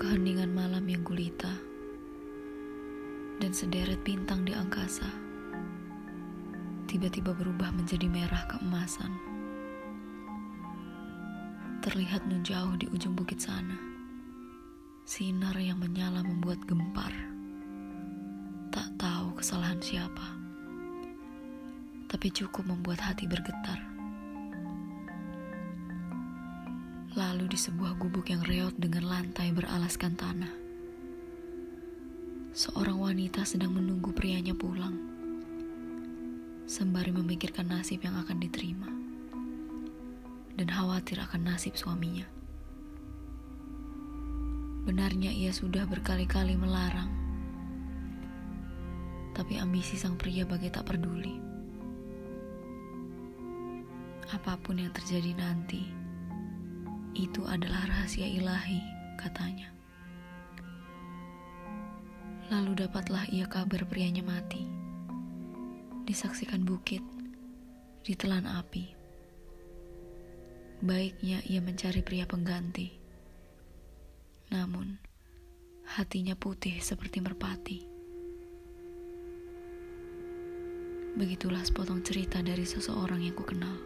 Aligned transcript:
keheningan 0.00 0.48
malam 0.56 0.88
yang 0.88 1.04
gulita, 1.04 1.60
dan 3.36 3.52
sederet 3.52 4.00
bintang 4.00 4.48
di 4.48 4.56
angkasa 4.56 5.04
tiba-tiba 6.88 7.36
berubah 7.36 7.68
menjadi 7.76 8.08
merah 8.08 8.48
keemasan. 8.48 9.12
Terlihat 11.84 12.24
nun 12.32 12.40
jauh 12.40 12.80
di 12.80 12.88
ujung 12.88 13.12
bukit 13.12 13.44
sana, 13.44 13.76
sinar 15.04 15.60
yang 15.60 15.76
menyala 15.76 16.24
membuat 16.24 16.64
gempar. 16.64 17.12
Tak 18.72 18.96
tahu 18.96 19.36
kesalahan 19.36 19.84
siapa, 19.84 20.32
tapi 22.08 22.32
cukup 22.32 22.64
membuat 22.64 23.04
hati 23.04 23.28
bergetar. 23.28 23.89
Lalu 27.18 27.50
di 27.50 27.58
sebuah 27.58 27.98
gubuk 27.98 28.30
yang 28.30 28.46
reot 28.46 28.70
dengan 28.78 29.10
lantai 29.10 29.50
beralaskan 29.50 30.14
tanah, 30.14 30.54
seorang 32.54 33.02
wanita 33.02 33.42
sedang 33.42 33.74
menunggu 33.74 34.14
prianya 34.14 34.54
pulang 34.54 34.94
sembari 36.70 37.10
memikirkan 37.10 37.66
nasib 37.66 38.06
yang 38.06 38.14
akan 38.14 38.38
diterima 38.38 38.86
dan 40.54 40.70
khawatir 40.70 41.18
akan 41.18 41.50
nasib 41.50 41.74
suaminya. 41.74 42.30
Benarnya 44.86 45.34
ia 45.34 45.50
sudah 45.50 45.90
berkali-kali 45.90 46.54
melarang, 46.54 47.10
tapi 49.34 49.58
ambisi 49.58 49.98
sang 49.98 50.14
pria 50.14 50.46
bagai 50.46 50.70
tak 50.70 50.86
peduli. 50.86 51.42
Apa 54.30 54.54
pun 54.62 54.78
yang 54.78 54.94
terjadi 54.94 55.34
nanti, 55.34 55.99
itu 57.28 57.44
adalah 57.44 57.84
rahasia 57.84 58.24
ilahi, 58.24 58.80
katanya. 59.20 59.68
Lalu 62.48 62.86
dapatlah 62.86 63.28
ia 63.28 63.44
kabar 63.44 63.84
prianya 63.84 64.24
mati 64.24 64.80
disaksikan 66.10 66.66
bukit, 66.66 67.06
ditelan 68.02 68.42
api. 68.42 68.98
Baiknya 70.82 71.38
ia 71.46 71.62
mencari 71.62 72.02
pria 72.02 72.26
pengganti. 72.26 72.90
Namun, 74.50 74.98
hatinya 75.86 76.34
putih 76.34 76.82
seperti 76.82 77.22
merpati. 77.22 77.78
Begitulah 81.14 81.62
sepotong 81.62 82.02
cerita 82.02 82.42
dari 82.42 82.66
seseorang 82.66 83.22
yang 83.22 83.38
ku 83.38 83.46
kenal. 83.46 83.78